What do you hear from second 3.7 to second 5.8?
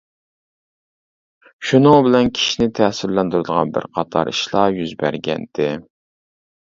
بىر قاتار ئىشلار يۈز بەرگەنتى.